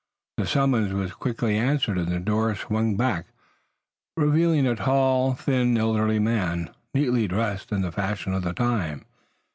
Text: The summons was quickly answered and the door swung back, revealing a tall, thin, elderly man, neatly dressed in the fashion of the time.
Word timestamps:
The 0.37 0.47
summons 0.47 0.93
was 0.93 1.13
quickly 1.13 1.55
answered 1.55 1.99
and 1.99 2.07
the 2.11 2.19
door 2.19 2.55
swung 2.55 2.97
back, 2.97 3.27
revealing 4.17 4.65
a 4.65 4.75
tall, 4.75 5.35
thin, 5.35 5.77
elderly 5.77 6.17
man, 6.17 6.71
neatly 6.95 7.27
dressed 7.27 7.71
in 7.71 7.83
the 7.83 7.91
fashion 7.91 8.33
of 8.33 8.41
the 8.41 8.53
time. 8.53 9.05